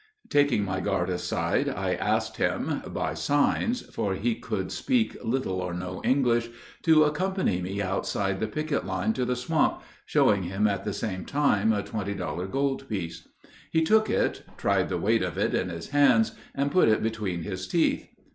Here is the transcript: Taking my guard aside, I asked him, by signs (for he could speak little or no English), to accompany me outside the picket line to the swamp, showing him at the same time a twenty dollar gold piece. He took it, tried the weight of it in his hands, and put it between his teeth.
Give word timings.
Taking 0.29 0.65
my 0.65 0.79
guard 0.79 1.11
aside, 1.11 1.69
I 1.69 1.93
asked 1.93 2.37
him, 2.37 2.81
by 2.87 3.13
signs 3.13 3.83
(for 3.93 4.15
he 4.15 4.33
could 4.33 4.71
speak 4.71 5.15
little 5.23 5.61
or 5.61 5.75
no 5.75 6.01
English), 6.03 6.49
to 6.81 7.03
accompany 7.03 7.61
me 7.61 7.83
outside 7.83 8.39
the 8.39 8.47
picket 8.47 8.83
line 8.83 9.13
to 9.13 9.25
the 9.25 9.35
swamp, 9.35 9.83
showing 10.07 10.41
him 10.41 10.65
at 10.65 10.85
the 10.85 10.93
same 10.93 11.23
time 11.23 11.71
a 11.71 11.83
twenty 11.83 12.15
dollar 12.15 12.47
gold 12.47 12.89
piece. 12.89 13.27
He 13.71 13.83
took 13.83 14.09
it, 14.09 14.41
tried 14.57 14.89
the 14.89 14.97
weight 14.97 15.21
of 15.21 15.37
it 15.37 15.53
in 15.53 15.69
his 15.69 15.89
hands, 15.89 16.31
and 16.55 16.71
put 16.71 16.89
it 16.89 17.03
between 17.03 17.43
his 17.43 17.67
teeth. 17.67 18.07